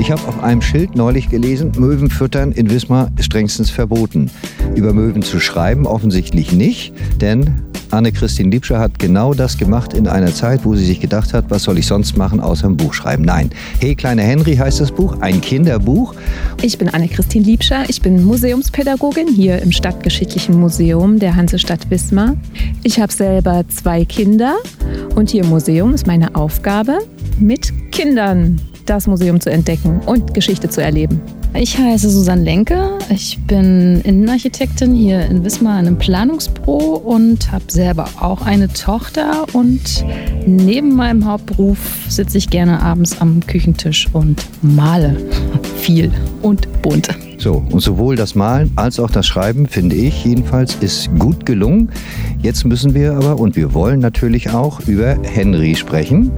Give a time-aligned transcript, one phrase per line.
[0.00, 4.30] Ich habe auf einem Schild neulich gelesen, Möwen füttern in Wismar strengstens verboten.
[4.74, 10.32] Über Möwen zu schreiben offensichtlich nicht, denn Anne-Christine Liebscher hat genau das gemacht in einer
[10.32, 13.24] Zeit, wo sie sich gedacht hat, was soll ich sonst machen, außer ein Buch schreiben.
[13.24, 13.50] Nein,
[13.80, 16.14] Hey kleiner Henry heißt das Buch, ein Kinderbuch.
[16.62, 22.36] Ich bin Anne-Christine Liebscher, ich bin Museumspädagogin hier im Stadtgeschichtlichen Museum der Hansestadt Wismar.
[22.82, 24.56] Ich habe selber zwei Kinder
[25.14, 26.98] und hier im Museum ist meine Aufgabe,
[27.38, 31.20] mit Kindern das Museum zu entdecken und Geschichte zu erleben.
[31.54, 32.98] Ich heiße Susanne Lenke.
[33.10, 39.46] Ich bin Innenarchitektin hier in Wismar in einem Planungsbüro und habe selber auch eine Tochter.
[39.52, 40.04] Und
[40.46, 41.78] neben meinem Hauptberuf
[42.08, 45.16] sitze ich gerne abends am Küchentisch und male
[45.76, 46.10] viel
[46.42, 47.08] und bunt.
[47.38, 51.90] So, und sowohl das Malen als auch das Schreiben, finde ich jedenfalls, ist gut gelungen.
[52.42, 56.32] Jetzt müssen wir aber, und wir wollen natürlich auch, über Henry sprechen.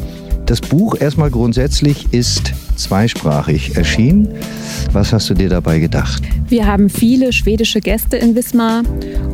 [0.50, 4.34] Das Buch erstmal grundsätzlich ist zweisprachig erschienen.
[4.90, 6.24] Was hast du dir dabei gedacht?
[6.48, 8.82] Wir haben viele schwedische Gäste in Wismar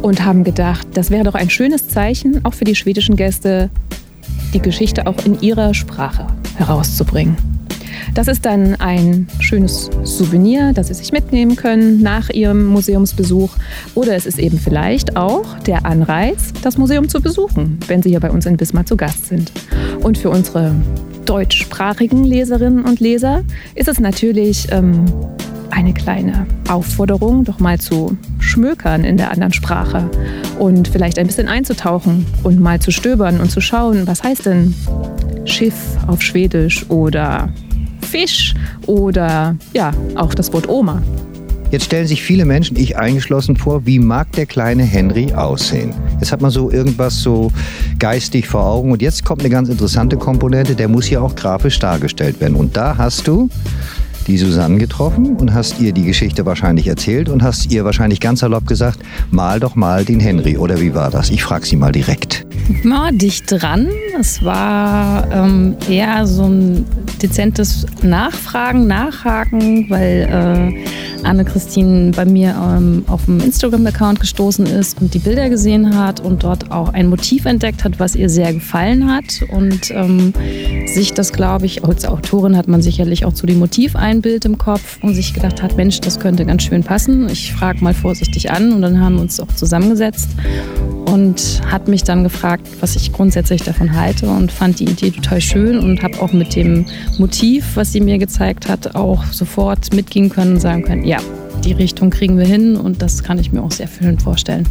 [0.03, 3.71] und haben gedacht, das wäre doch ein schönes Zeichen, auch für die schwedischen Gäste,
[4.53, 6.27] die Geschichte auch in ihrer Sprache
[6.59, 7.39] herauszubringen.
[8.17, 13.51] Das ist dann ein schönes Souvenir, das Sie sich mitnehmen können nach Ihrem Museumsbesuch.
[13.95, 18.21] Oder es ist eben vielleicht auch der Anreiz, das Museum zu besuchen, wenn Sie hier
[18.21, 19.53] bei uns in Wismar zu Gast sind.
[20.03, 20.75] Und für unsere
[21.27, 25.05] deutschsprachigen Leserinnen und Leser ist es natürlich ähm,
[25.71, 30.09] eine kleine Aufforderung, doch mal zu schmökern in der anderen Sprache
[30.59, 34.75] und vielleicht ein bisschen einzutauchen und mal zu stöbern und zu schauen, was heißt denn
[35.45, 35.75] Schiff
[36.07, 37.51] auf Schwedisch oder
[38.01, 38.55] Fisch
[38.87, 41.03] oder ja, auch das Wort Oma.
[41.71, 45.93] Jetzt stellen sich viele Menschen, ich eingeschlossen, vor, wie mag der kleine Henry aussehen?
[46.21, 47.51] Jetzt hat man so irgendwas so
[47.99, 51.79] geistig vor Augen und jetzt kommt eine ganz interessante Komponente, der muss ja auch grafisch
[51.81, 52.55] dargestellt werden.
[52.55, 53.49] Und da hast du
[54.27, 58.41] die Susanne getroffen und hast ihr die Geschichte wahrscheinlich erzählt und hast ihr wahrscheinlich ganz
[58.41, 58.99] salopp gesagt,
[59.31, 60.57] mal doch mal den Henry.
[60.57, 61.31] Oder wie war das?
[61.31, 62.47] Ich frage sie mal direkt.
[62.83, 63.89] Ja, dicht dran.
[64.19, 66.85] Es war ähm, eher so ein
[67.23, 75.15] dezentes Nachfragen, Nachhaken, weil äh, Anne-Christine bei mir ähm, auf dem Instagram-Account gestoßen ist und
[75.15, 79.13] die Bilder gesehen hat und dort auch ein Motiv entdeckt hat, was ihr sehr gefallen
[79.13, 79.43] hat.
[79.53, 80.33] Und ähm,
[80.87, 84.45] sich das, glaube ich, als Autorin hat man sicherlich auch zu dem Motiv ein Bild
[84.45, 87.29] im Kopf und sich gedacht hat, Mensch, das könnte ganz schön passen.
[87.29, 90.31] Ich frage mal vorsichtig an und dann haben wir uns auch zusammengesetzt
[91.07, 95.41] und hat mich dann gefragt, was ich grundsätzlich davon halte und fand die Idee total
[95.41, 96.85] schön und habe auch mit dem
[97.19, 101.19] Motiv, was sie mir gezeigt hat, auch sofort mitgehen können und sagen können, ja,
[101.65, 104.69] die Richtung kriegen wir hin und das kann ich mir auch sehr schön vorstellen.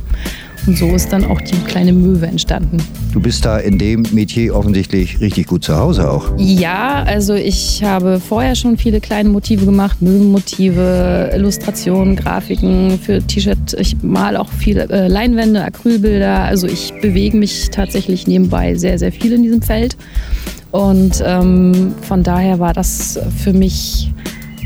[0.68, 2.78] Und so ist dann auch die kleine Möwe entstanden.
[3.14, 6.34] Du bist da in dem Metier offensichtlich richtig gut zu Hause auch.
[6.38, 13.76] Ja, also ich habe vorher schon viele kleine Motive gemacht, Möwenmotive, Illustrationen, Grafiken für T-Shirt.
[13.78, 16.40] Ich male auch viele äh, Leinwände, Acrylbilder.
[16.46, 19.96] Also ich bewege mich tatsächlich nebenbei sehr, sehr viel in diesem Feld.
[20.72, 24.12] Und ähm, von daher war das für mich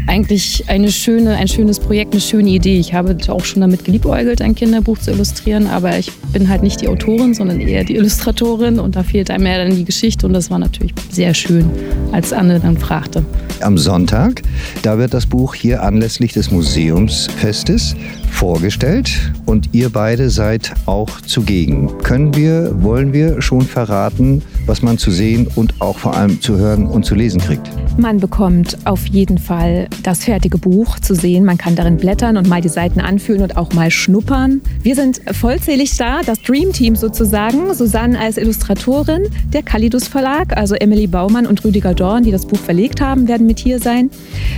[0.10, 2.80] eigentlich eine schöne, ein schönes Projekt, eine schöne Idee.
[2.80, 6.82] Ich habe auch schon damit geliebäugelt, ein Kinderbuch zu illustrieren, aber ich bin halt nicht
[6.82, 10.34] die Autorin, sondern eher die Illustratorin und da fehlt einem mehr dann die Geschichte und
[10.34, 11.70] das war natürlich sehr schön,
[12.12, 13.24] als Anne dann fragte.
[13.62, 14.42] Am Sonntag,
[14.82, 17.96] da wird das Buch hier anlässlich des Museumsfestes
[18.30, 21.90] vorgestellt und ihr beide seid auch zugegen.
[22.04, 26.58] Können wir, wollen wir schon verraten, was man zu sehen und auch vor allem zu
[26.58, 27.70] hören und zu lesen kriegt?
[27.98, 31.44] Man bekommt auf jeden Fall das fertige Buch zu sehen.
[31.44, 34.62] Man kann darin blättern und mal die Seiten anfühlen und auch mal schnuppern.
[34.82, 37.74] Wir sind vollzählig da, das Dream Team sozusagen.
[37.74, 42.60] Susanne als Illustratorin, der Kalidus Verlag, also Emily Baumann und Rüdiger Dorn, die das Buch
[42.60, 44.10] verlegt haben, werden mit hier sein.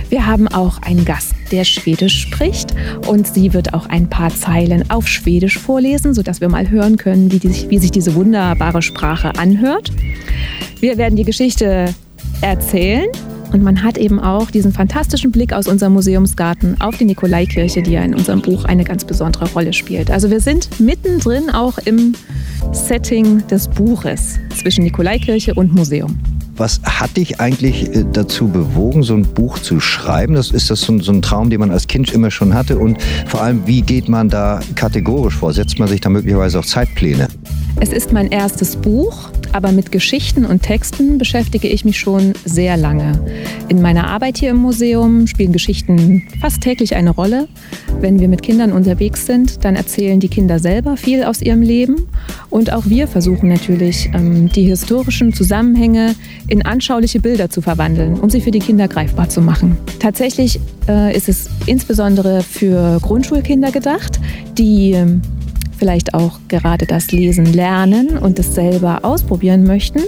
[0.08, 2.71] Wir haben auch einen Gast, der Schwedisch spricht
[3.06, 7.32] und sie wird auch ein paar Zeilen auf Schwedisch vorlesen, sodass wir mal hören können,
[7.32, 9.92] wie, die, wie sich diese wunderbare Sprache anhört.
[10.80, 11.94] Wir werden die Geschichte
[12.40, 13.06] erzählen
[13.52, 17.92] und man hat eben auch diesen fantastischen Blick aus unserem Museumsgarten auf die Nikolaikirche, die
[17.92, 20.10] ja in unserem Buch eine ganz besondere Rolle spielt.
[20.10, 22.14] Also wir sind mittendrin auch im
[22.72, 26.18] Setting des Buches zwischen Nikolaikirche und Museum.
[26.62, 30.34] Was hat dich eigentlich äh, dazu bewogen, so ein Buch zu schreiben?
[30.34, 32.78] Das, ist das so ein, so ein, Traum, den man als Kind immer schon hatte?
[32.78, 35.52] Und vor allem, wie geht man da kategorisch vor?
[35.52, 37.26] Setzt man sich da möglicherweise auch Zeitpläne?
[37.80, 42.76] Es ist mein erstes Buch Aber mit Geschichten und Texten beschäftige ich mich schon sehr
[42.76, 43.20] lange.
[43.68, 47.48] In meiner Arbeit hier im Museum spielen Geschichten fast täglich eine Rolle.
[48.00, 52.06] Wenn wir mit Kindern unterwegs sind, dann erzählen die Kinder selber viel aus ihrem Leben.
[52.52, 56.14] Und auch wir versuchen natürlich, ähm, die historischen Zusammenhänge
[56.48, 59.78] in anschauliche Bilder zu verwandeln, um sie für die Kinder greifbar zu machen.
[60.00, 64.20] Tatsächlich äh, ist es insbesondere für Grundschulkinder gedacht,
[64.58, 65.22] die ähm,
[65.78, 70.00] vielleicht auch gerade das Lesen lernen und es selber ausprobieren möchten.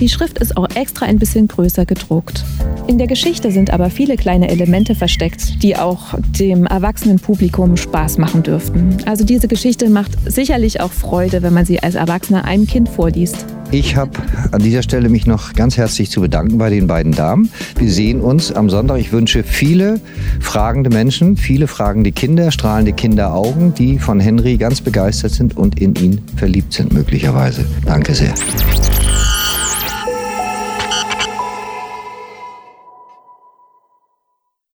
[0.00, 2.44] Die Schrift ist auch extra ein bisschen größer gedruckt.
[2.86, 8.18] In der Geschichte sind aber viele kleine Elemente versteckt, die auch dem erwachsenen Publikum Spaß
[8.18, 8.96] machen dürften.
[9.06, 13.44] Also diese Geschichte macht sicherlich auch Freude, wenn man sie als Erwachsener einem Kind vorliest.
[13.72, 14.12] Ich habe
[14.52, 17.50] an dieser Stelle mich noch ganz herzlich zu bedanken bei den beiden Damen.
[17.76, 19.00] Wir sehen uns am Sonntag.
[19.00, 20.00] Ich wünsche viele
[20.40, 25.94] fragende Menschen, viele fragende Kinder, strahlende Kinderaugen, die von Henry ganz begeistert sind und in
[25.96, 27.66] ihn verliebt sind möglicherweise.
[27.84, 28.32] Danke sehr.